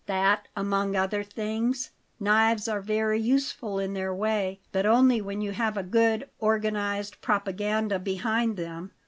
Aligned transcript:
"That, 0.07 0.47
among 0.55 0.95
other 0.95 1.21
things. 1.21 1.91
Knives 2.19 2.67
are 2.67 2.81
very 2.81 3.19
useful 3.21 3.77
in 3.77 3.93
their 3.93 4.11
way; 4.11 4.59
but 4.71 4.87
only 4.87 5.21
when 5.21 5.41
you 5.41 5.51
have 5.51 5.77
a 5.77 5.83
good, 5.83 6.27
organized 6.39 7.21
propaganda 7.21 7.99
behind 7.99 8.57
them. 8.57 8.93